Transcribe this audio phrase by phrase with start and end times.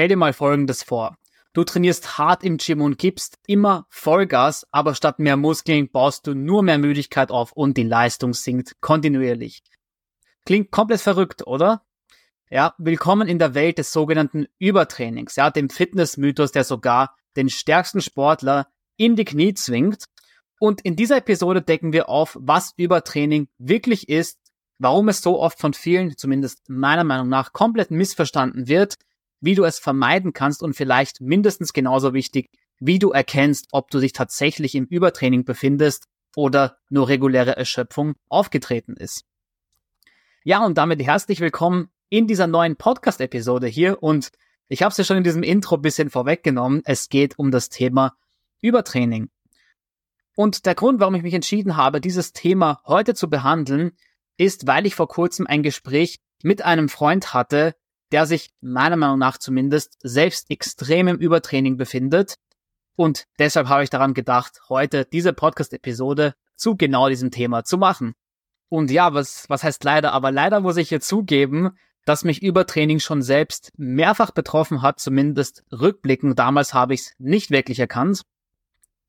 [0.00, 1.18] Stell dir mal Folgendes vor.
[1.52, 6.32] Du trainierst hart im Gym und gibst immer Vollgas, aber statt mehr Muskeln baust du
[6.32, 9.62] nur mehr Müdigkeit auf und die Leistung sinkt kontinuierlich.
[10.46, 11.82] Klingt komplett verrückt, oder?
[12.48, 18.00] Ja, willkommen in der Welt des sogenannten Übertrainings, ja, dem Fitnessmythos, der sogar den stärksten
[18.00, 20.04] Sportler in die Knie zwingt.
[20.58, 24.38] Und in dieser Episode decken wir auf, was Übertraining wirklich ist,
[24.78, 28.96] warum es so oft von vielen, zumindest meiner Meinung nach, komplett missverstanden wird,
[29.40, 34.00] wie du es vermeiden kannst und vielleicht mindestens genauso wichtig, wie du erkennst, ob du
[34.00, 39.24] dich tatsächlich im Übertraining befindest oder nur reguläre Erschöpfung aufgetreten ist.
[40.44, 44.32] Ja, und damit herzlich willkommen in dieser neuen Podcast-Episode hier und
[44.68, 46.82] ich habe es ja schon in diesem Intro bisschen vorweggenommen.
[46.84, 48.14] Es geht um das Thema
[48.62, 49.30] Übertraining.
[50.36, 53.92] Und der Grund, warum ich mich entschieden habe, dieses Thema heute zu behandeln,
[54.36, 57.74] ist, weil ich vor kurzem ein Gespräch mit einem Freund hatte,
[58.12, 62.36] der sich meiner Meinung nach zumindest selbst extrem im Übertraining befindet.
[62.96, 68.14] Und deshalb habe ich daran gedacht, heute diese Podcast-Episode zu genau diesem Thema zu machen.
[68.68, 70.12] Und ja, was, was heißt leider?
[70.12, 71.70] Aber leider muss ich hier zugeben,
[72.04, 76.38] dass mich Übertraining schon selbst mehrfach betroffen hat, zumindest rückblickend.
[76.38, 78.22] Damals habe ich es nicht wirklich erkannt.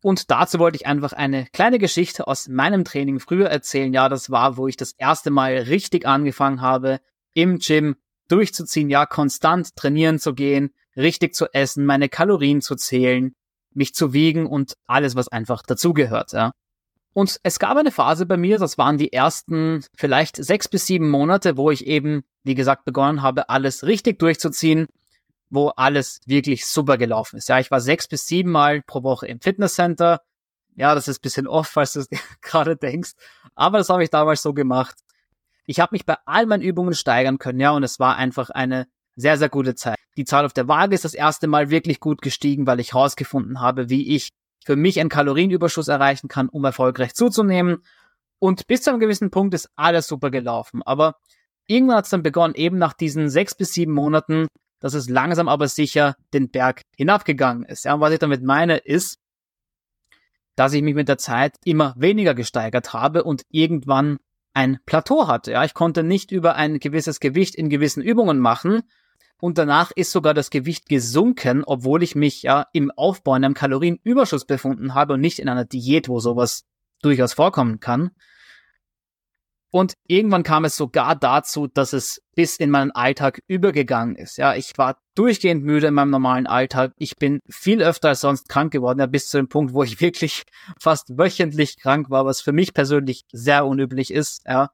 [0.03, 3.94] Und dazu wollte ich einfach eine kleine Geschichte aus meinem Training früher erzählen.
[3.94, 7.00] Ja, das war, wo ich das erste Mal richtig angefangen habe,
[7.34, 7.95] im Gym
[8.32, 13.36] durchzuziehen, ja, konstant trainieren zu gehen, richtig zu essen, meine Kalorien zu zählen,
[13.74, 16.52] mich zu wiegen und alles, was einfach dazugehört, ja.
[17.14, 21.09] Und es gab eine Phase bei mir, das waren die ersten vielleicht sechs bis sieben
[21.09, 24.88] Monate, wo ich eben, wie gesagt, begonnen habe, alles richtig durchzuziehen,
[25.50, 27.50] wo alles wirklich super gelaufen ist.
[27.50, 30.22] Ja, ich war sechs bis sieben Mal pro Woche im Fitnesscenter.
[30.76, 32.09] Ja, das ist bisschen oft, falls du es
[32.42, 33.12] gerade denkst.
[33.56, 34.96] Aber das habe ich damals so gemacht.
[35.66, 38.88] Ich habe mich bei all meinen Übungen steigern können, ja, und es war einfach eine
[39.16, 39.98] sehr, sehr gute Zeit.
[40.18, 43.62] Die Zahl auf der Waage ist das erste Mal wirklich gut gestiegen, weil ich herausgefunden
[43.62, 44.30] habe, wie ich
[44.66, 47.84] für mich einen Kalorienüberschuss erreichen kann, um erfolgreich zuzunehmen.
[48.40, 50.81] Und bis zu einem gewissen Punkt ist alles super gelaufen.
[50.84, 51.16] Aber
[51.68, 54.47] irgendwann hat es dann begonnen, eben nach diesen sechs bis sieben Monaten,
[54.80, 57.85] dass es langsam aber sicher den Berg hinabgegangen ist.
[57.85, 59.18] Ja, und was ich damit meine, ist,
[60.56, 64.18] dass ich mich mit der Zeit immer weniger gesteigert habe und irgendwann
[64.53, 65.51] ein Plateau hatte.
[65.51, 68.84] Ja, ich konnte nicht über ein gewisses Gewicht in gewissen Übungen machen.
[69.39, 73.56] Und danach ist sogar das Gewicht gesunken, obwohl ich mich ja im Aufbau in einem
[73.56, 76.66] Kalorienüberschuss befunden habe und nicht in einer Diät, wo sowas
[77.01, 78.11] durchaus vorkommen kann.
[79.72, 84.38] Und irgendwann kam es sogar dazu, dass es bis in meinen Alltag übergegangen ist.
[84.38, 86.92] Ja, ich war durchgehend müde in meinem normalen Alltag.
[86.98, 90.02] Ich bin viel öfter als sonst krank geworden, ja, bis zu dem Punkt, wo ich
[90.02, 90.44] wirklich
[90.78, 94.70] fast wöchentlich krank war, was für mich persönlich sehr unüblich ist, ja.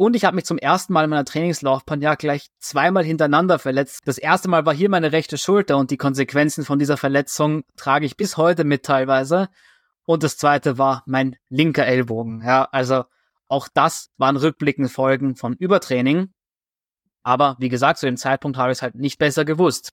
[0.00, 4.02] Und ich habe mich zum ersten Mal in meiner Trainingslaufbahn ja gleich zweimal hintereinander verletzt.
[4.04, 8.06] Das erste Mal war hier meine rechte Schulter und die Konsequenzen von dieser Verletzung trage
[8.06, 9.48] ich bis heute mit teilweise.
[10.06, 12.42] Und das zweite war mein linker Ellbogen.
[12.44, 13.04] Ja, also
[13.48, 16.32] auch das waren rückblickende Folgen von Übertraining.
[17.22, 19.92] Aber wie gesagt, zu dem Zeitpunkt habe ich es halt nicht besser gewusst.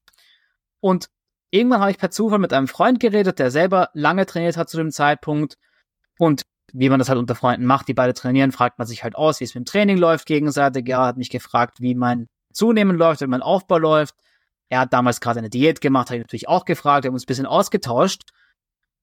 [0.79, 1.09] Und
[1.51, 4.77] irgendwann habe ich per Zufall mit einem Freund geredet, der selber lange trainiert hat zu
[4.77, 5.57] dem Zeitpunkt.
[6.17, 6.43] Und
[6.73, 9.39] wie man das halt unter Freunden macht, die beide trainieren, fragt man sich halt aus,
[9.39, 10.87] wie es mit dem Training läuft gegenseitig.
[10.87, 14.15] Er hat mich gefragt, wie mein Zunehmen läuft, wie mein Aufbau läuft.
[14.69, 17.23] Er hat damals gerade eine Diät gemacht, habe ich natürlich auch gefragt, wir haben uns
[17.23, 18.23] ein bisschen ausgetauscht.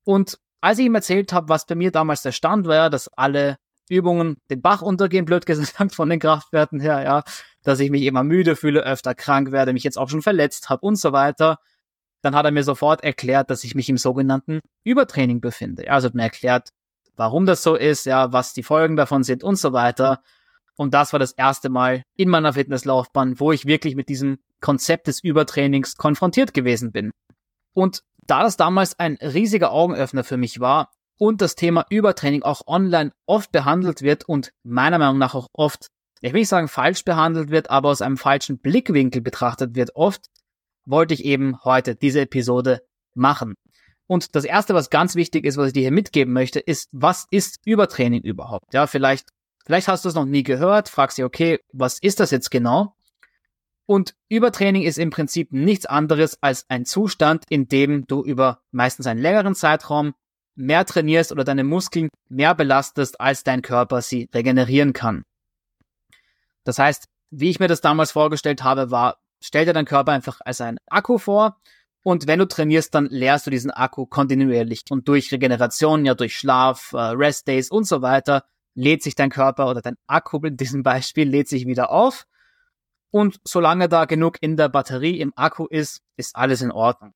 [0.04, 3.58] Und als ich ihm erzählt habe, was bei mir damals der Stand war, dass alle
[3.92, 7.22] Übungen den Bach untergehen, blöd gesagt, von den Kraftwerten her, ja,
[7.62, 10.84] dass ich mich immer müde fühle, öfter krank werde, mich jetzt auch schon verletzt habe
[10.84, 11.58] und so weiter.
[12.22, 15.90] Dann hat er mir sofort erklärt, dass ich mich im sogenannten Übertraining befinde.
[15.90, 16.70] Also hat mir erklärt,
[17.16, 20.22] warum das so ist, ja, was die Folgen davon sind und so weiter.
[20.76, 25.06] Und das war das erste Mal in meiner Fitnesslaufbahn, wo ich wirklich mit diesem Konzept
[25.08, 27.10] des Übertrainings konfrontiert gewesen bin.
[27.74, 32.66] Und da das damals ein riesiger Augenöffner für mich war, und das Thema Übertraining auch
[32.66, 35.88] online oft behandelt wird und meiner Meinung nach auch oft,
[36.20, 40.26] ich will nicht sagen falsch behandelt wird, aber aus einem falschen Blickwinkel betrachtet wird oft,
[40.84, 42.82] wollte ich eben heute diese Episode
[43.14, 43.54] machen.
[44.06, 47.26] Und das erste, was ganz wichtig ist, was ich dir hier mitgeben möchte, ist, was
[47.30, 48.72] ist Übertraining überhaupt?
[48.74, 49.28] Ja, vielleicht,
[49.64, 52.94] vielleicht hast du es noch nie gehört, fragst dich, okay, was ist das jetzt genau?
[53.86, 59.06] Und Übertraining ist im Prinzip nichts anderes als ein Zustand, in dem du über meistens
[59.06, 60.14] einen längeren Zeitraum
[60.54, 65.24] mehr trainierst oder deine Muskeln mehr belastest, als dein Körper sie regenerieren kann.
[66.64, 70.40] Das heißt, wie ich mir das damals vorgestellt habe, war, stell dir deinen Körper einfach
[70.44, 71.56] als ein Akku vor
[72.04, 76.36] und wenn du trainierst, dann leerst du diesen Akku kontinuierlich und durch Regeneration, ja durch
[76.36, 78.44] Schlaf, äh, Rest Days und so weiter,
[78.74, 82.26] lädt sich dein Körper oder dein Akku in diesem Beispiel lädt sich wieder auf
[83.10, 87.12] und solange da genug in der Batterie im Akku ist, ist alles in Ordnung.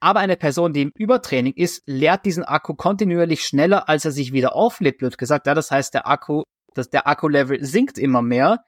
[0.00, 4.32] Aber eine Person, die im Übertraining ist, leert diesen Akku kontinuierlich schneller, als er sich
[4.32, 5.46] wieder auflädt, wird gesagt.
[5.46, 6.42] Ja, das heißt, der Akku,
[6.74, 8.64] dass der Akkulevel sinkt immer mehr.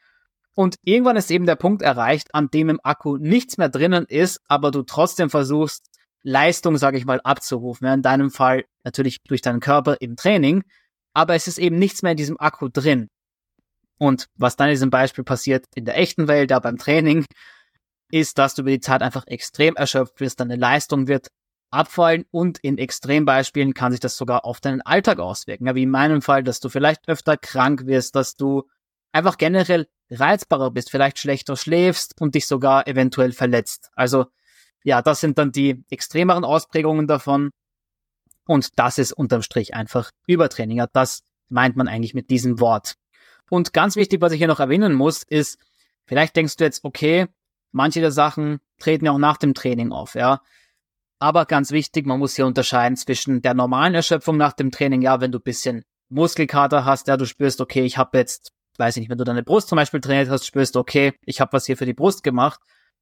[0.54, 4.40] Und irgendwann ist eben der Punkt erreicht, an dem im Akku nichts mehr drinnen ist,
[4.48, 5.84] aber du trotzdem versuchst,
[6.22, 7.86] Leistung, sage ich mal, abzurufen.
[7.86, 10.64] Ja, in deinem Fall natürlich durch deinen Körper im Training,
[11.12, 13.08] aber es ist eben nichts mehr in diesem Akku drin.
[13.98, 17.26] Und was dann in diesem Beispiel passiert in der echten Welt, da beim Training,
[18.10, 21.28] ist, dass du über die Zeit einfach extrem erschöpft wirst, deine Leistung wird
[21.70, 25.66] abfallen und in Extrembeispielen kann sich das sogar auf deinen Alltag auswirken.
[25.66, 28.68] Ja, wie in meinem Fall, dass du vielleicht öfter krank wirst, dass du
[29.12, 33.90] einfach generell reizbarer bist, vielleicht schlechter schläfst und dich sogar eventuell verletzt.
[33.94, 34.26] Also
[34.84, 37.50] ja, das sind dann die extremeren Ausprägungen davon.
[38.46, 40.78] Und das ist unterm Strich einfach Übertraining.
[40.78, 42.94] Ja, das meint man eigentlich mit diesem Wort.
[43.50, 45.58] Und ganz wichtig, was ich hier noch erwähnen muss, ist,
[46.04, 47.26] vielleicht denkst du jetzt, okay,
[47.76, 50.40] manche der Sachen treten ja auch nach dem Training auf, ja.
[51.18, 55.20] Aber ganz wichtig, man muss hier unterscheiden zwischen der normalen Erschöpfung nach dem Training, ja,
[55.20, 59.10] wenn du bisschen Muskelkater hast, ja, du spürst, okay, ich habe jetzt, weiß ich nicht,
[59.10, 61.86] wenn du deine Brust zum Beispiel trainiert hast, spürst, okay, ich habe was hier für
[61.86, 62.60] die Brust gemacht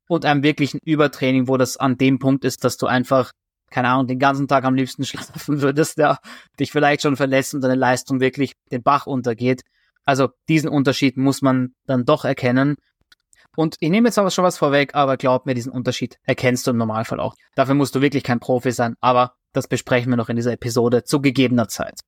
[0.09, 3.32] und einem wirklichen Übertraining, wo das an dem Punkt ist, dass du einfach,
[3.71, 6.19] keine Ahnung, den ganzen Tag am liebsten schlafen würdest, ja,
[6.59, 9.62] dich vielleicht schon verlässt und deine Leistung wirklich den Bach untergeht,
[10.05, 12.76] also diesen Unterschied muss man dann doch erkennen.
[13.56, 16.72] Und ich nehme jetzt aber schon was vorweg, aber glaub mir, diesen Unterschied erkennst du
[16.72, 17.34] im Normalfall auch.
[17.54, 21.04] Dafür musst du wirklich kein Profi sein, aber das besprechen wir noch in dieser Episode
[21.04, 22.00] zu gegebener Zeit.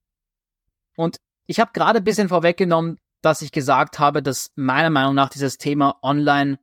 [0.96, 5.28] Und ich habe gerade ein bisschen vorweggenommen, dass ich gesagt habe, dass meiner Meinung nach
[5.28, 6.58] dieses Thema online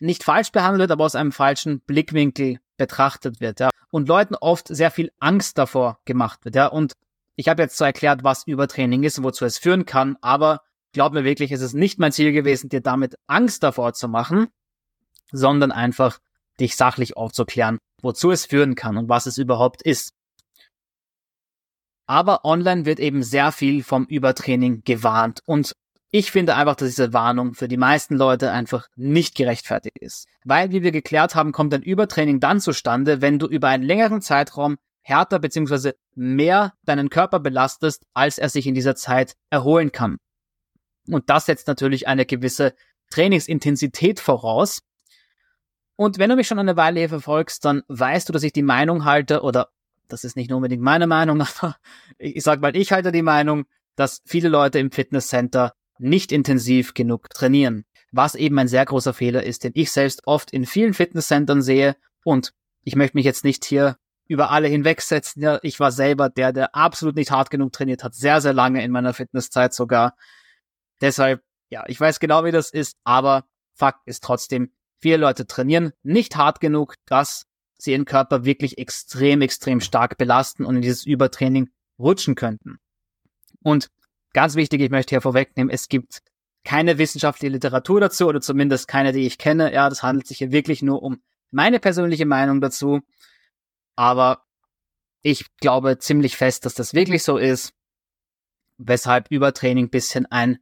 [0.00, 3.70] nicht falsch behandelt, aber aus einem falschen Blickwinkel betrachtet wird, ja.
[3.90, 6.66] Und Leuten oft sehr viel Angst davor gemacht wird, ja.
[6.66, 6.94] Und
[7.36, 10.62] ich habe jetzt so erklärt, was Übertraining ist und wozu es führen kann, aber
[10.92, 14.48] glaub mir wirklich, es ist nicht mein Ziel gewesen, dir damit Angst davor zu machen,
[15.30, 16.18] sondern einfach
[16.60, 20.12] dich sachlich aufzuklären, wozu es führen kann und was es überhaupt ist.
[22.06, 25.72] Aber online wird eben sehr viel vom Übertraining gewarnt und
[26.14, 30.28] ich finde einfach, dass diese Warnung für die meisten Leute einfach nicht gerechtfertigt ist.
[30.44, 34.20] Weil, wie wir geklärt haben, kommt ein Übertraining dann zustande, wenn du über einen längeren
[34.20, 40.18] Zeitraum härter beziehungsweise mehr deinen Körper belastest, als er sich in dieser Zeit erholen kann.
[41.08, 42.74] Und das setzt natürlich eine gewisse
[43.10, 44.82] Trainingsintensität voraus.
[45.96, 48.62] Und wenn du mich schon eine Weile hier verfolgst, dann weißt du, dass ich die
[48.62, 49.68] Meinung halte, oder
[50.08, 51.76] das ist nicht nur unbedingt meine Meinung, aber
[52.18, 53.64] ich sag mal, ich halte die Meinung,
[53.96, 57.84] dass viele Leute im Fitnesscenter nicht intensiv genug trainieren.
[58.10, 61.96] Was eben ein sehr großer Fehler ist, den ich selbst oft in vielen Fitnesscentern sehe.
[62.24, 62.52] Und
[62.84, 63.96] ich möchte mich jetzt nicht hier
[64.26, 65.42] über alle hinwegsetzen.
[65.42, 68.82] Ja, ich war selber der, der absolut nicht hart genug trainiert hat, sehr, sehr lange
[68.84, 70.16] in meiner Fitnesszeit sogar.
[71.02, 73.44] Deshalb, ja, ich weiß genau, wie das ist, aber
[73.74, 77.46] Fakt ist trotzdem, viele Leute trainieren nicht hart genug, dass
[77.76, 82.78] sie ihren Körper wirklich extrem, extrem stark belasten und in dieses Übertraining rutschen könnten.
[83.62, 83.90] Und
[84.32, 86.22] ganz wichtig, ich möchte hier vorwegnehmen, es gibt
[86.64, 89.72] keine wissenschaftliche Literatur dazu oder zumindest keine, die ich kenne.
[89.72, 91.20] Ja, das handelt sich hier wirklich nur um
[91.50, 93.00] meine persönliche Meinung dazu.
[93.96, 94.44] Aber
[95.22, 97.72] ich glaube ziemlich fest, dass das wirklich so ist,
[98.78, 100.58] weshalb Übertraining bisschen ein,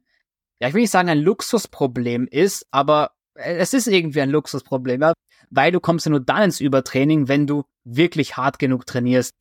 [0.61, 5.13] ja, ich will nicht sagen ein Luxusproblem ist, aber es ist irgendwie ein Luxusproblem, ja?
[5.49, 9.33] weil du kommst ja nur dann ins Übertraining, wenn du wirklich hart genug trainierst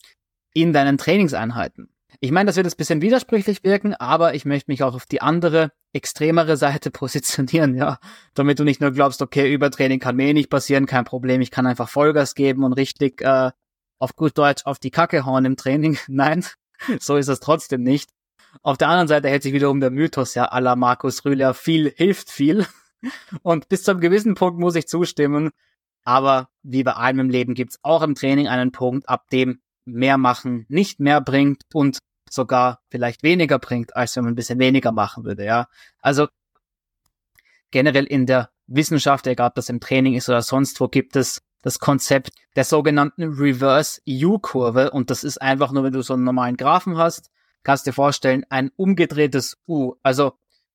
[0.55, 1.91] in deinen Trainingseinheiten.
[2.21, 5.21] Ich meine, das wird jetzt bisschen widersprüchlich wirken, aber ich möchte mich auch auf die
[5.21, 7.99] andere, extremere Seite positionieren, ja.
[8.33, 11.51] Damit du nicht nur glaubst, okay, Übertraining kann mir eh nicht passieren, kein Problem, ich
[11.51, 13.51] kann einfach Vollgas geben und richtig äh,
[13.99, 15.99] auf gut Deutsch auf die Kacke hauen im Training.
[16.09, 16.45] Nein,
[16.99, 18.11] so ist es trotzdem nicht.
[18.63, 22.31] Auf der anderen Seite hält sich wiederum der Mythos ja aller Markus Rühler, viel hilft
[22.31, 22.67] viel.
[23.43, 25.51] Und bis zu einem gewissen Punkt muss ich zustimmen.
[26.05, 30.19] Aber wie bei allem im Leben gibt's auch im Training einen Punkt, ab dem mehr
[30.19, 34.93] machen nicht mehr bringt und sogar vielleicht weniger bringt, als wenn man ein bisschen weniger
[34.93, 35.69] machen würde, ja.
[36.01, 36.29] Also
[37.71, 41.43] generell in der Wissenschaft, egal ob das im Training ist oder sonst wo, gibt es
[41.63, 44.91] das Konzept der sogenannten Reverse U-Kurve.
[44.91, 47.31] Und das ist einfach nur, wenn du so einen normalen Graphen hast,
[47.63, 49.95] kannst dir vorstellen, ein umgedrehtes U.
[50.03, 50.33] Also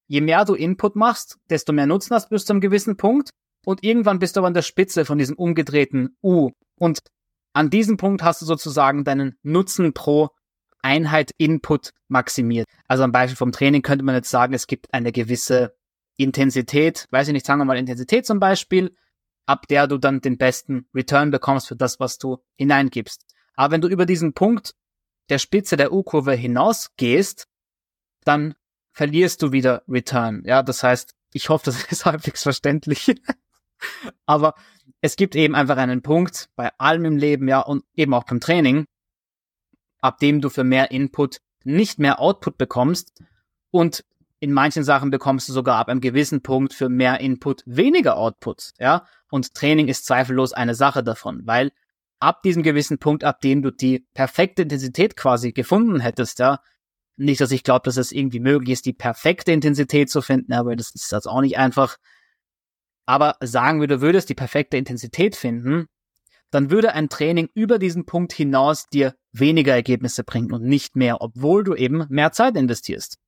[0.08, 3.30] je mehr du Input machst, desto mehr Nutzen hast bis zu einem gewissen Punkt.
[3.66, 6.52] Und irgendwann bist du aber an der Spitze von diesem umgedrehten U.
[6.78, 7.00] Und
[7.54, 10.30] an diesem Punkt hast du sozusagen deinen Nutzen pro
[10.82, 12.68] Einheit Input maximiert.
[12.88, 15.76] Also am Beispiel vom Training könnte man jetzt sagen, es gibt eine gewisse
[16.18, 18.96] Intensität, weiß ich nicht, sagen wir mal Intensität zum Beispiel,
[19.48, 23.26] ab der du dann den besten Return bekommst für das, was du hineingibst.
[23.56, 24.76] Aber wenn du über diesen Punkt
[25.30, 27.48] der Spitze der U-Kurve hinausgehst,
[28.24, 28.56] dann
[28.92, 30.44] verlierst du wieder Return.
[30.46, 33.14] Ja, das heißt, Ich hoffe, das ist halbwegs verständlich.
[34.26, 34.56] Aber
[35.02, 38.40] es gibt eben einfach einen Punkt bei allem im Leben, ja, und eben auch beim
[38.40, 38.86] Training,
[40.00, 43.12] ab dem du für mehr Input nicht mehr Output bekommst
[43.72, 44.06] und
[44.40, 48.74] in manchen Sachen bekommst du sogar ab einem gewissen Punkt für mehr Input weniger Output,
[48.80, 49.06] ja.
[49.30, 51.72] Und Training ist zweifellos eine Sache davon, weil
[52.26, 56.60] ab diesem gewissen Punkt, ab dem du die perfekte Intensität quasi gefunden hättest, ja,
[57.18, 60.76] nicht, dass ich glaube, dass es irgendwie möglich ist, die perfekte Intensität zu finden, aber
[60.76, 61.98] das ist jetzt auch nicht einfach.
[63.06, 65.86] Aber sagen wir, du würdest die perfekte Intensität finden,
[66.50, 71.22] dann würde ein Training über diesen Punkt hinaus dir weniger Ergebnisse bringen und nicht mehr,
[71.22, 73.20] obwohl du eben mehr Zeit investierst.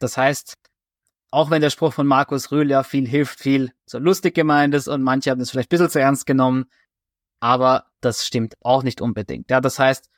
[0.00, 0.54] Das heißt,
[1.30, 4.88] auch wenn der Spruch von Markus Rühl ja viel hilft, viel so lustig gemeint ist
[4.88, 6.66] und manche haben es vielleicht ein bisschen zu ernst genommen,
[7.42, 9.50] aber das stimmt auch nicht unbedingt.
[9.50, 10.08] Ja, das heißt,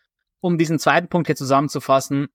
[0.40, 2.28] um diesen zweiten Punkt hier zusammenzufassen,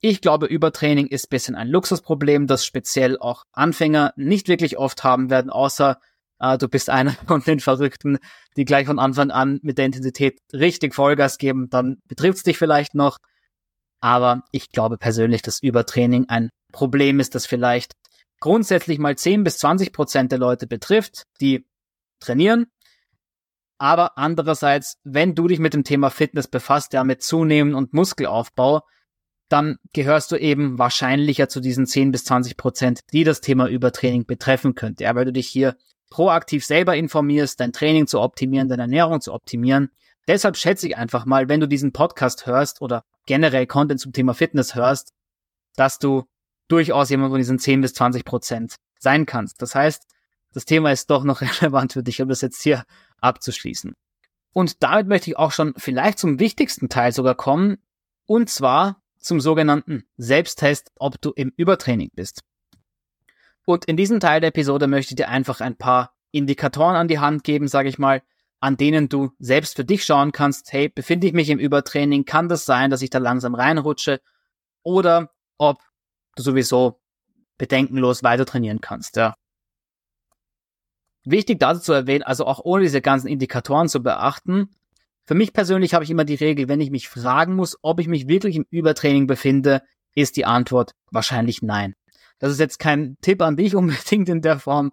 [0.00, 5.30] ich glaube, Übertraining ist bisschen ein Luxusproblem, das speziell auch Anfänger nicht wirklich oft haben
[5.30, 6.00] werden, außer
[6.40, 8.18] äh, du bist einer von den Verrückten,
[8.56, 12.58] die gleich von Anfang an mit der Intensität richtig Vollgas geben, dann betrifft es dich
[12.58, 13.18] vielleicht noch.
[14.00, 17.92] Aber ich glaube persönlich, dass Übertraining ein Problem ist, das vielleicht
[18.40, 21.68] grundsätzlich mal 10 bis 20 Prozent der Leute betrifft, die
[22.18, 22.66] trainieren
[23.78, 28.82] aber andererseits, wenn du dich mit dem Thema Fitness befasst, ja, mit Zunehmen und Muskelaufbau,
[29.48, 34.26] dann gehörst du eben wahrscheinlicher zu diesen 10 bis 20 Prozent, die das Thema Übertraining
[34.26, 35.04] betreffen könnte.
[35.04, 35.76] Ja, weil du dich hier
[36.10, 39.90] proaktiv selber informierst, dein Training zu optimieren, deine Ernährung zu optimieren.
[40.26, 44.32] Deshalb schätze ich einfach mal, wenn du diesen Podcast hörst oder generell Content zum Thema
[44.32, 45.12] Fitness hörst,
[45.76, 46.24] dass du
[46.68, 49.60] durchaus jemand von diesen 10 bis 20 Prozent sein kannst.
[49.60, 50.04] Das heißt,
[50.52, 52.84] das Thema ist doch noch relevant für dich, um das jetzt hier
[53.24, 53.94] abzuschließen.
[54.52, 57.78] Und damit möchte ich auch schon vielleicht zum wichtigsten Teil sogar kommen,
[58.26, 62.42] und zwar zum sogenannten Selbsttest, ob du im Übertraining bist.
[63.66, 67.18] Und in diesem Teil der Episode möchte ich dir einfach ein paar Indikatoren an die
[67.18, 68.22] Hand geben, sage ich mal,
[68.60, 72.48] an denen du selbst für dich schauen kannst, hey, befinde ich mich im Übertraining, kann
[72.48, 74.20] das sein, dass ich da langsam reinrutsche
[74.82, 75.82] oder ob
[76.36, 77.00] du sowieso
[77.58, 79.34] bedenkenlos weiter trainieren kannst, ja.
[81.24, 84.68] Wichtig dazu zu erwähnen, also auch ohne diese ganzen Indikatoren zu beachten,
[85.26, 88.08] für mich persönlich habe ich immer die Regel, wenn ich mich fragen muss, ob ich
[88.08, 89.82] mich wirklich im Übertraining befinde,
[90.14, 91.94] ist die Antwort wahrscheinlich nein.
[92.38, 94.92] Das ist jetzt kein Tipp an dich unbedingt in der Form,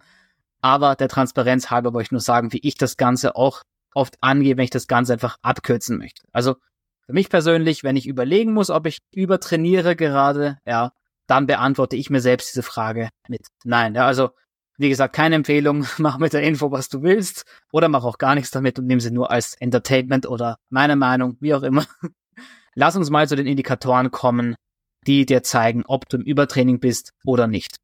[0.61, 4.55] aber der Transparenz halber wollte ich nur sagen, wie ich das Ganze auch oft angehe,
[4.55, 6.23] wenn ich das Ganze einfach abkürzen möchte.
[6.31, 6.55] Also
[7.05, 10.93] für mich persönlich, wenn ich überlegen muss, ob ich übertrainiere gerade, ja,
[11.27, 13.95] dann beantworte ich mir selbst diese Frage mit nein.
[13.95, 14.29] Ja, also
[14.81, 18.35] wie gesagt, keine Empfehlung, mach mit der Info, was du willst, oder mach auch gar
[18.35, 21.85] nichts damit und nimm sie nur als Entertainment oder meine Meinung, wie auch immer.
[22.75, 24.55] Lass uns mal zu den Indikatoren kommen,
[25.05, 27.77] die dir zeigen, ob du im Übertraining bist oder nicht.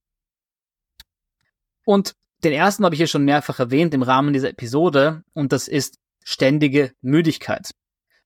[1.85, 2.13] Und
[2.43, 5.97] den ersten habe ich hier schon mehrfach erwähnt im Rahmen dieser Episode und das ist
[6.23, 7.71] ständige Müdigkeit.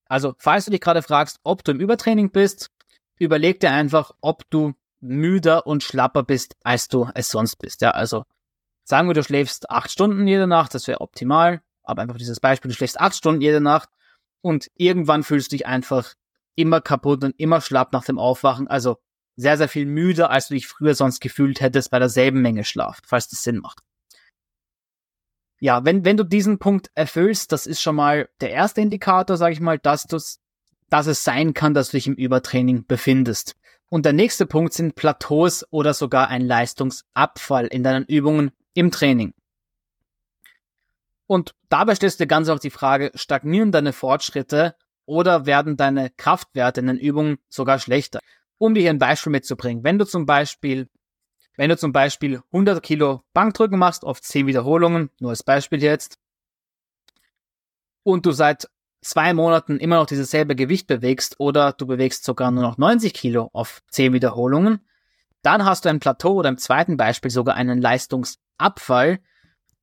[0.05, 2.69] Also, falls du dich gerade fragst, ob du im Übertraining bist,
[3.17, 7.81] überleg dir einfach, ob du müder und schlapper bist, als du es sonst bist.
[7.81, 8.23] Ja, also
[8.83, 11.61] Sagen wir, du schläfst acht Stunden jede Nacht, das wäre optimal.
[11.83, 13.89] Aber einfach dieses Beispiel, du schläfst acht Stunden jede Nacht
[14.41, 16.13] und irgendwann fühlst du dich einfach
[16.55, 18.67] immer kaputt und immer schlapp nach dem Aufwachen.
[18.67, 18.97] Also
[19.35, 23.01] sehr, sehr viel müder, als du dich früher sonst gefühlt hättest bei derselben Menge Schlaf,
[23.05, 23.79] falls das Sinn macht.
[25.59, 29.53] Ja, wenn, wenn du diesen Punkt erfüllst, das ist schon mal der erste Indikator, sage
[29.53, 30.39] ich mal, dass du's,
[30.89, 33.55] dass es sein kann, dass du dich im Übertraining befindest.
[33.87, 39.33] Und der nächste Punkt sind Plateaus oder sogar ein Leistungsabfall in deinen Übungen im Training.
[41.27, 44.75] Und dabei stellst du dir ganz auch die Frage, stagnieren deine Fortschritte
[45.05, 48.19] oder werden deine Kraftwerte in den Übungen sogar schlechter?
[48.57, 49.83] Um dir hier ein Beispiel mitzubringen.
[49.83, 50.89] Wenn du zum Beispiel,
[51.55, 56.17] wenn du zum Beispiel 100 Kilo Bankdrücken machst auf 10 Wiederholungen, nur als Beispiel jetzt,
[58.03, 58.67] und du seit
[59.01, 63.13] zwei Monaten immer noch dieses selbe Gewicht bewegst oder du bewegst sogar nur noch 90
[63.13, 64.85] Kilo auf 10 Wiederholungen,
[65.41, 67.81] dann hast du ein Plateau oder im zweiten Beispiel sogar einen
[68.61, 69.19] Leistungsabfall.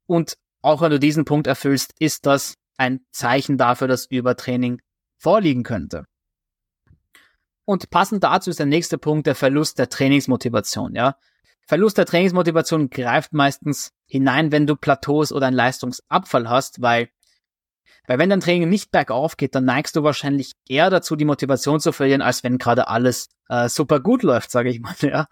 [0.07, 4.81] Und auch wenn du diesen Punkt erfüllst, ist das ein Zeichen dafür, dass Übertraining
[5.19, 6.07] vorliegen könnte.
[7.65, 11.17] Und passend dazu ist der nächste Punkt der Verlust der Trainingsmotivation, ja.
[11.67, 17.11] Verlust der Trainingsmotivation greift meistens hinein, wenn du Plateaus oder einen Leistungsabfall hast, weil
[18.07, 21.79] weil wenn dein Training nicht bergauf geht, dann neigst du wahrscheinlich eher dazu, die Motivation
[21.79, 24.95] zu verlieren, als wenn gerade alles äh, super gut läuft, sage ich mal.
[25.03, 25.27] Ja.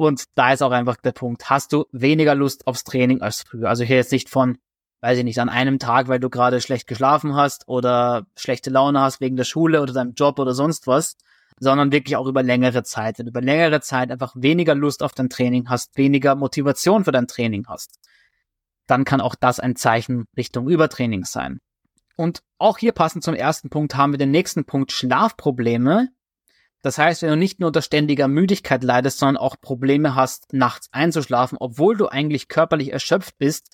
[0.00, 3.68] Und da ist auch einfach der Punkt, hast du weniger Lust aufs Training als früher.
[3.68, 4.56] Also hier jetzt nicht von,
[5.02, 8.98] weiß ich nicht, an einem Tag, weil du gerade schlecht geschlafen hast oder schlechte Laune
[8.98, 11.18] hast wegen der Schule oder deinem Job oder sonst was,
[11.58, 13.18] sondern wirklich auch über längere Zeit.
[13.18, 17.12] Wenn du über längere Zeit einfach weniger Lust auf dein Training hast, weniger Motivation für
[17.12, 17.98] dein Training hast,
[18.86, 21.60] dann kann auch das ein Zeichen Richtung Übertraining sein.
[22.16, 26.08] Und auch hier passend zum ersten Punkt haben wir den nächsten Punkt Schlafprobleme.
[26.82, 30.88] Das heißt, wenn du nicht nur unter ständiger Müdigkeit leidest, sondern auch Probleme hast, nachts
[30.92, 33.70] einzuschlafen, obwohl du eigentlich körperlich erschöpft bist,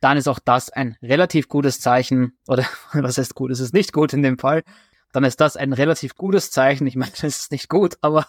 [0.00, 3.92] dann ist auch das ein relativ gutes Zeichen, oder was heißt gut, es ist nicht
[3.92, 4.64] gut in dem Fall,
[5.12, 6.86] dann ist das ein relativ gutes Zeichen.
[6.86, 8.26] Ich meine, das ist nicht gut, aber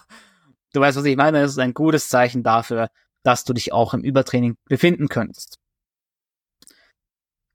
[0.72, 2.90] du weißt, was ich meine, es ist ein gutes Zeichen dafür,
[3.24, 5.58] dass du dich auch im Übertraining befinden könntest.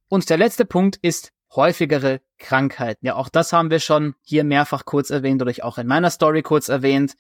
[0.10, 3.06] Und der letzte Punkt ist häufigere Krankheiten.
[3.06, 6.10] Ja, auch das haben wir schon hier mehrfach kurz erwähnt oder ich auch in meiner
[6.10, 7.16] Story kurz erwähnt.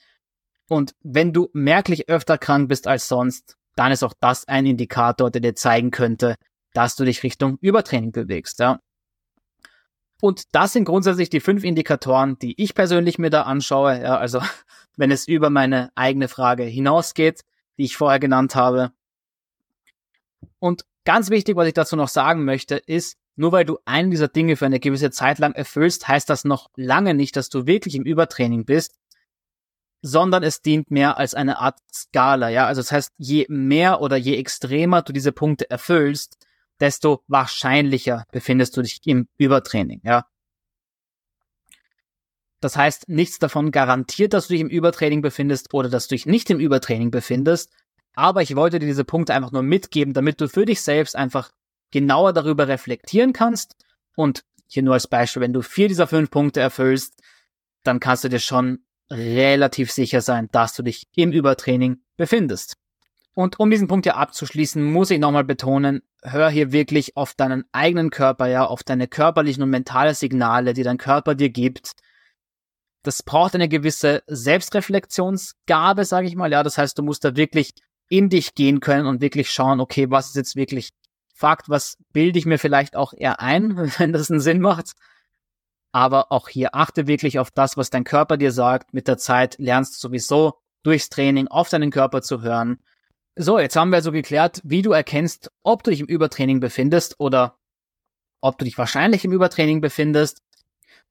[0.68, 5.32] Und wenn du merklich öfter krank bist als sonst, dann ist auch das ein Indikator,
[5.32, 6.36] der dir zeigen könnte,
[6.74, 8.60] dass du dich Richtung Übertraining bewegst.
[8.60, 8.80] Ja.
[10.22, 14.02] Und das sind grundsätzlich die fünf Indikatoren, die ich persönlich mir da anschaue.
[14.02, 14.42] Ja, also
[14.98, 17.42] wenn es über meine eigene Frage hinausgeht,
[17.78, 18.92] die ich vorher genannt habe.
[20.60, 24.28] Und Ganz wichtig, was ich dazu noch sagen möchte, ist, nur weil du einen dieser
[24.28, 27.96] Dinge für eine gewisse Zeit lang erfüllst, heißt das noch lange nicht, dass du wirklich
[27.96, 29.00] im Übertraining bist,
[30.02, 32.66] sondern es dient mehr als eine Art Skala, ja.
[32.66, 36.38] Also das heißt, je mehr oder je extremer du diese Punkte erfüllst,
[36.80, 40.26] desto wahrscheinlicher befindest du dich im Übertraining, ja.
[42.60, 46.28] Das heißt, nichts davon garantiert, dass du dich im Übertraining befindest oder dass du dich
[46.28, 47.72] nicht im Übertraining befindest,
[48.14, 51.52] aber ich wollte dir diese Punkte einfach nur mitgeben, damit du für dich selbst einfach
[51.91, 53.75] genauer darüber reflektieren kannst.
[54.15, 57.21] Und hier nur als Beispiel, wenn du vier dieser fünf Punkte erfüllst,
[57.83, 58.79] dann kannst du dir schon
[59.10, 62.77] relativ sicher sein, dass du dich im Übertraining befindest.
[63.33, 67.65] Und um diesen Punkt hier abzuschließen, muss ich nochmal betonen, hör hier wirklich auf deinen
[67.71, 71.93] eigenen Körper, ja, auf deine körperlichen und mentalen Signale, die dein Körper dir gibt.
[73.03, 76.62] Das braucht eine gewisse Selbstreflexionsgabe, sage ich mal, ja.
[76.62, 77.74] Das heißt, du musst da wirklich
[78.10, 80.91] in dich gehen können und wirklich schauen, okay, was ist jetzt wirklich
[81.41, 84.93] Fakt, was bilde ich mir vielleicht auch eher ein, wenn das einen Sinn macht.
[85.91, 88.93] Aber auch hier achte wirklich auf das, was dein Körper dir sagt.
[88.93, 92.80] Mit der Zeit lernst du sowieso durchs Training auf deinen Körper zu hören.
[93.36, 97.19] So, jetzt haben wir also geklärt, wie du erkennst, ob du dich im Übertraining befindest
[97.19, 97.58] oder
[98.39, 100.43] ob du dich wahrscheinlich im Übertraining befindest.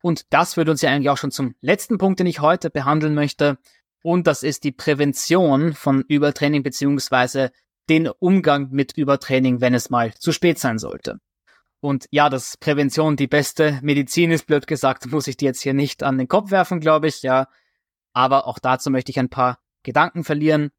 [0.00, 3.14] Und das führt uns ja eigentlich auch schon zum letzten Punkt, den ich heute behandeln
[3.14, 3.58] möchte.
[4.02, 7.50] Und das ist die Prävention von Übertraining beziehungsweise
[7.88, 11.18] den Umgang mit Übertraining, wenn es mal zu spät sein sollte.
[11.80, 15.74] Und ja, dass Prävention die beste Medizin ist, blöd gesagt, muss ich dir jetzt hier
[15.74, 17.48] nicht an den Kopf werfen, glaube ich, ja.
[18.12, 20.70] Aber auch dazu möchte ich ein paar Gedanken verlieren.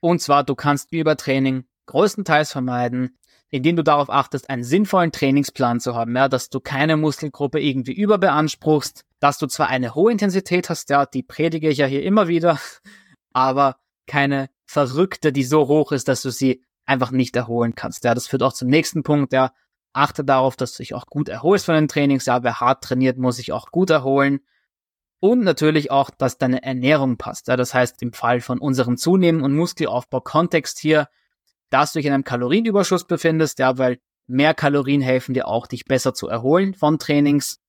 [0.00, 5.94] Und zwar, du kannst Übertraining größtenteils vermeiden, indem du darauf achtest, einen sinnvollen Trainingsplan zu
[5.94, 10.90] haben, ja, dass du keine Muskelgruppe irgendwie überbeanspruchst, dass du zwar eine hohe Intensität hast,
[10.90, 12.58] ja, die predige ich ja hier immer wieder,
[13.32, 13.76] aber
[14.06, 18.04] keine verrückte, die so hoch ist, dass du sie einfach nicht erholen kannst.
[18.04, 19.52] Ja, das führt auch zum nächsten Punkt, ja,
[19.92, 23.18] achte darauf, dass du dich auch gut erholst von den Trainings, ja, wer hart trainiert,
[23.18, 24.40] muss sich auch gut erholen.
[25.20, 27.46] Und natürlich auch, dass deine Ernährung passt.
[27.46, 31.08] Ja, das heißt, im Fall von unserem Zunehmen und Muskelaufbau-Kontext hier
[31.72, 35.86] dass du dich in einem Kalorienüberschuss befindest, ja, weil mehr Kalorien helfen dir auch, dich
[35.86, 37.60] besser zu erholen von Trainings.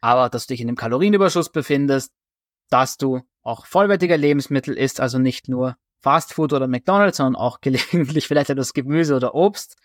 [0.00, 2.12] Aber dass du dich in einem Kalorienüberschuss befindest,
[2.68, 8.28] dass du auch vollwertige Lebensmittel isst, also nicht nur Fastfood oder McDonald's, sondern auch gelegentlich
[8.28, 9.76] vielleicht etwas Gemüse oder Obst.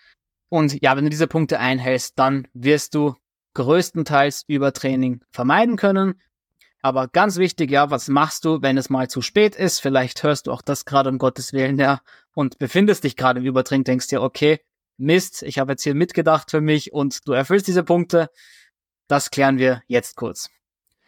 [0.49, 3.15] Und ja, wenn du diese Punkte einhältst, dann wirst du
[3.53, 6.21] größtenteils Übertraining vermeiden können.
[6.81, 9.79] Aber ganz wichtig, ja, was machst du, wenn es mal zu spät ist?
[9.79, 12.01] Vielleicht hörst du auch das gerade um Gottes Willen, ja,
[12.33, 14.59] und befindest dich gerade im Übertrink, denkst dir, okay,
[14.97, 18.29] Mist, ich habe jetzt hier mitgedacht für mich und du erfüllst diese Punkte.
[19.07, 20.49] Das klären wir jetzt kurz.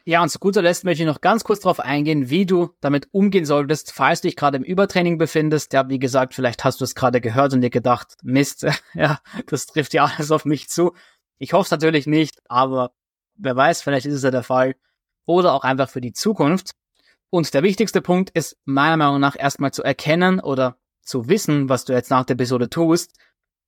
[0.05, 3.07] Ja, und zu guter Letzt möchte ich noch ganz kurz darauf eingehen, wie du damit
[3.11, 5.71] umgehen solltest, falls du dich gerade im Übertraining befindest.
[5.71, 9.65] Ja, wie gesagt, vielleicht hast du es gerade gehört und dir gedacht, Mist, ja, das
[9.65, 10.93] trifft ja alles auf mich zu.
[11.37, 12.91] Ich hoffe es natürlich nicht, aber
[13.35, 14.75] wer weiß, vielleicht ist es ja der Fall
[15.25, 16.71] oder auch einfach für die Zukunft.
[17.29, 21.85] Und der wichtigste Punkt ist meiner Meinung nach erstmal zu erkennen oder zu wissen, was
[21.85, 23.17] du jetzt nach der Episode tust,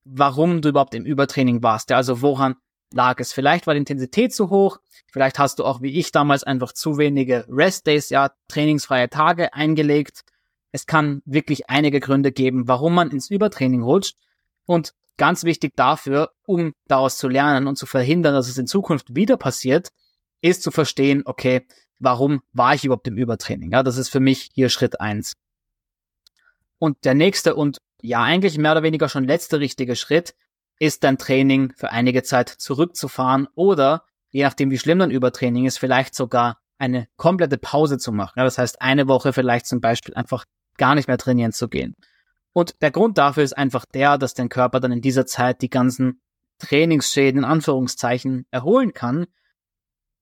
[0.03, 1.89] warum du überhaupt im Übertraining warst.
[1.89, 2.55] Ja, also woran
[2.91, 3.33] lag es?
[3.33, 4.79] Vielleicht war die Intensität zu hoch,
[5.11, 10.23] vielleicht hast du auch wie ich damals einfach zu wenige Rest-Days, ja, trainingsfreie Tage eingelegt.
[10.71, 14.17] Es kann wirklich einige Gründe geben, warum man ins Übertraining rutscht.
[14.65, 19.15] Und ganz wichtig dafür, um daraus zu lernen und zu verhindern, dass es in Zukunft
[19.15, 19.89] wieder passiert,
[20.41, 21.65] ist zu verstehen, okay,
[21.99, 23.71] warum war ich überhaupt im Übertraining?
[23.71, 25.33] Ja, das ist für mich hier Schritt eins.
[26.77, 30.35] Und der nächste und ja eigentlich mehr oder weniger schon letzte richtige Schritt
[30.79, 35.79] ist dein Training für einige Zeit zurückzufahren oder je nachdem wie schlimm dein Übertraining ist,
[35.79, 38.33] vielleicht sogar eine komplette Pause zu machen.
[38.35, 40.45] Ja, das heißt, eine Woche vielleicht zum Beispiel einfach
[40.77, 41.95] gar nicht mehr trainieren zu gehen.
[42.51, 45.69] Und der Grund dafür ist einfach der, dass dein Körper dann in dieser Zeit die
[45.69, 46.21] ganzen
[46.59, 49.25] Trainingsschäden in Anführungszeichen erholen kann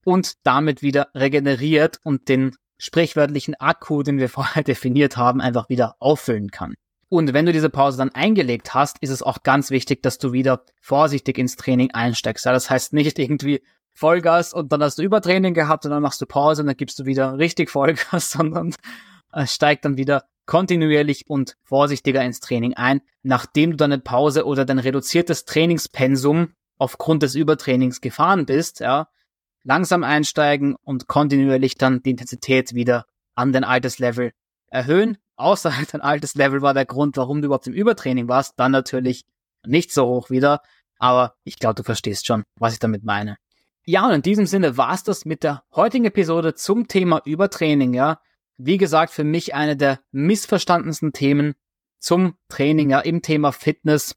[0.04, 5.96] und damit wieder regeneriert und den sprichwörtlichen Akku, den wir vorher definiert haben, einfach wieder
[6.00, 6.74] auffüllen kann.
[7.14, 10.32] Und wenn du diese Pause dann eingelegt hast, ist es auch ganz wichtig, dass du
[10.32, 12.44] wieder vorsichtig ins Training einsteigst.
[12.44, 16.20] Ja, das heißt nicht irgendwie Vollgas und dann hast du Übertraining gehabt und dann machst
[16.22, 18.74] du Pause und dann gibst du wieder richtig Vollgas, sondern
[19.32, 24.66] äh, steig dann wieder kontinuierlich und vorsichtiger ins Training ein, nachdem du deine Pause oder
[24.66, 29.08] dein reduziertes Trainingspensum aufgrund des Übertrainings gefahren bist, ja,
[29.62, 34.32] langsam einsteigen und kontinuierlich dann die Intensität wieder an dein altes Level
[34.74, 35.18] erhöhen.
[35.36, 39.26] Außer dein altes Level war der Grund, warum du überhaupt im Übertraining warst, dann natürlich
[39.66, 40.62] nicht so hoch wieder.
[40.98, 43.38] Aber ich glaube, du verstehst schon, was ich damit meine.
[43.86, 48.20] Ja, und in diesem Sinne war's das mit der heutigen Episode zum Thema Übertraining, ja.
[48.58, 51.56] Wie gesagt, für mich eine der missverstandensten Themen
[52.00, 54.16] zum Training, ja, im Thema Fitness.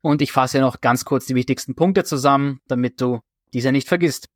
[0.00, 3.20] Und ich fasse ja noch ganz kurz die wichtigsten Punkte zusammen, damit du
[3.52, 4.28] diese nicht vergisst.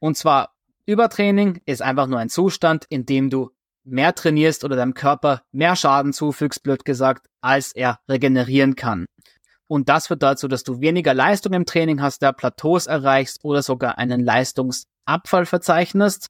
[0.00, 3.50] Und zwar, Übertraining ist einfach nur ein Zustand, in dem du
[3.88, 9.06] mehr trainierst oder deinem Körper mehr Schaden zufügst, blöd gesagt, als er regenerieren kann.
[9.66, 13.62] Und das führt dazu, dass du weniger Leistung im Training hast, der Plateaus erreichst oder
[13.62, 16.28] sogar einen Leistungsabfall verzeichnest.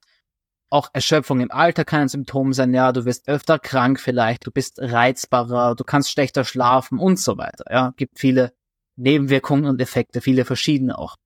[0.71, 4.51] Auch Erschöpfung im Alter kann ein Symptom sein, ja, du wirst öfter krank vielleicht, du
[4.51, 7.65] bist reizbarer, du kannst schlechter schlafen und so weiter.
[7.71, 8.53] Ja, gibt viele
[8.97, 11.17] Nebenwirkungen und Effekte, viele verschiedene auch.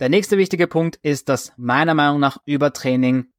[0.00, 3.32] Der nächste wichtige Punkt ist, dass meiner Meinung nach Übertraining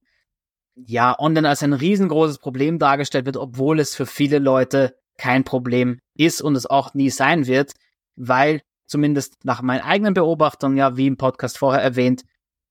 [0.76, 6.00] ja online als ein riesengroßes Problem dargestellt wird, obwohl es für viele Leute kein Problem
[6.16, 7.74] ist und es auch nie sein wird,
[8.16, 12.24] weil zumindest nach meinen eigenen Beobachtungen, ja, wie im Podcast vorher erwähnt,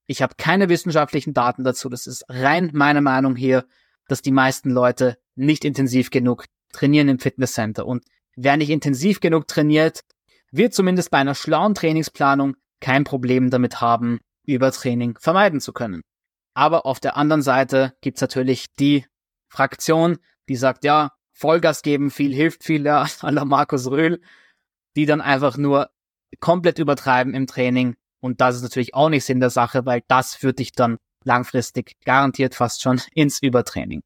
[0.07, 1.89] ich habe keine wissenschaftlichen Daten dazu.
[1.89, 3.65] Das ist rein meine Meinung hier,
[4.09, 7.87] dass die meisten Leute nicht intensiv genug trainieren im Fitnesscenter.
[7.87, 8.05] Und
[8.37, 10.01] wer nicht intensiv genug trainiert,
[10.51, 16.03] wird zumindest bei einer schlauen Trainingsplanung kein Problem damit haben, Übertraining vermeiden zu können.
[16.55, 19.07] Aber auf der anderen Seite gibt's natürlich die
[19.49, 24.21] Fraktion, die sagt, ja, Vollgas geben, viel hilft viel, ja, à la Markus Röhl,
[24.97, 25.91] die dann einfach nur
[26.41, 27.97] komplett übertreiben im Training.
[28.21, 31.97] Und das ist natürlich auch nicht Sinn der Sache, weil das führt dich dann langfristig
[32.05, 34.03] garantiert fast schon ins Übertraining.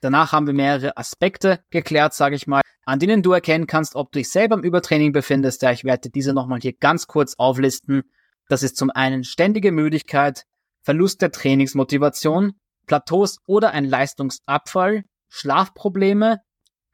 [0.00, 4.12] Danach haben wir mehrere Aspekte geklärt, sage ich mal, an denen du erkennen kannst, ob
[4.12, 5.62] du dich selber im Übertraining befindest.
[5.62, 8.04] Ja, ich werde diese nochmal hier ganz kurz auflisten.
[8.48, 10.46] Das ist zum einen ständige Müdigkeit,
[10.88, 12.54] Verlust der Trainingsmotivation,
[12.86, 16.40] Plateaus oder ein Leistungsabfall, Schlafprobleme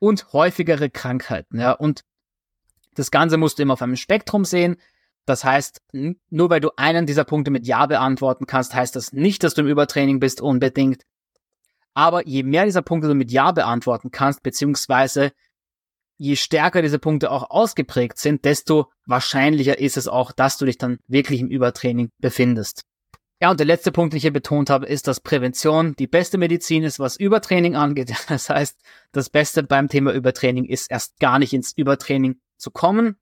[0.01, 1.61] und häufigere Krankheiten.
[1.61, 2.03] Ja, und
[2.97, 4.79] das Ganze musst du immer auf einem Spektrum sehen.
[5.27, 9.45] Das heißt, nur weil du einen dieser Punkte mit Ja beantworten kannst, heißt das nicht,
[9.45, 11.05] dass du im Übertraining bist unbedingt.
[11.93, 15.31] Aber je mehr dieser Punkte du mit Ja beantworten kannst, beziehungsweise
[16.17, 20.79] je stärker diese Punkte auch ausgeprägt sind, desto wahrscheinlicher ist es auch, dass du dich
[20.79, 22.83] dann wirklich im Übertraining befindest.
[23.45, 26.39] Ja, und der letzte Punkt, den ich hier betont habe, ist, dass Prävention die beste
[26.39, 28.11] Medizin ist, was Übertraining angeht.
[28.27, 28.81] Das heißt,
[29.13, 33.19] das Beste beim Thema Übertraining ist erst gar nicht ins Übertraining zu kommen.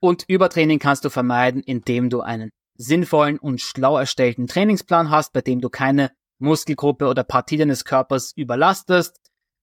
[0.00, 5.40] Und Übertraining kannst du vermeiden, indem du einen sinnvollen und schlau erstellten Trainingsplan hast, bei
[5.40, 9.20] dem du keine Muskelgruppe oder Partie deines Körpers überlastest,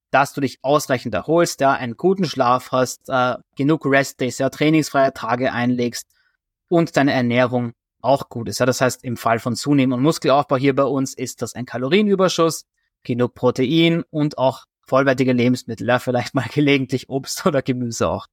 [0.10, 5.14] dass du dich ausreichend erholst, ja, einen guten Schlaf hast, äh, genug Rest-Days, ja, trainingsfreie
[5.14, 6.08] Tage einlegst
[6.70, 7.74] und deine Ernährung
[8.06, 8.60] auch gut ist.
[8.60, 11.66] Ja, das heißt, im Fall von Zunehmen und Muskelaufbau hier bei uns ist das ein
[11.66, 12.66] Kalorienüberschuss,
[13.04, 18.28] genug Protein und auch vollwertige Lebensmittel, ja, vielleicht mal gelegentlich Obst oder Gemüse auch.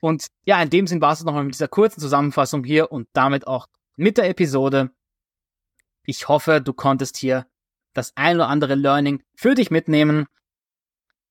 [0.00, 3.46] Und ja, in dem Sinn war es nochmal mit dieser kurzen Zusammenfassung hier und damit
[3.46, 4.90] auch mit der Episode.
[6.04, 7.46] Ich hoffe, du konntest hier
[7.94, 10.26] das ein oder andere Learning für dich mitnehmen.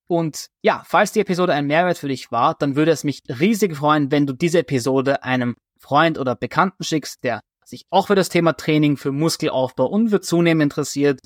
[0.07, 3.75] Und ja, falls die Episode ein Mehrwert für dich war, dann würde es mich riesig
[3.75, 8.29] freuen, wenn du diese Episode einem Freund oder Bekannten schickst, der sich auch für das
[8.29, 11.19] Thema Training, für Muskelaufbau und für Zunehmen interessiert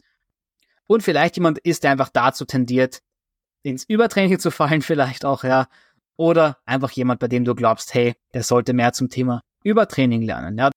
[0.87, 3.01] und vielleicht jemand ist, der einfach dazu tendiert,
[3.63, 5.67] ins Übertraining zu fallen, vielleicht auch, ja,
[6.17, 10.57] oder einfach jemand, bei dem du glaubst, hey, der sollte mehr zum Thema Übertraining lernen,
[10.57, 10.71] ja.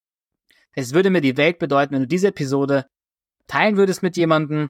[0.77, 2.87] Es würde mir die Welt bedeuten, wenn du diese Episode
[3.47, 4.69] teilen würdest mit jemandem.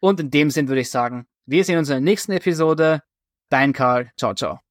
[0.00, 3.02] Und in dem Sinn würde ich sagen, wir sehen uns in der nächsten Episode.
[3.48, 4.12] Dein Karl.
[4.16, 4.61] Ciao, ciao.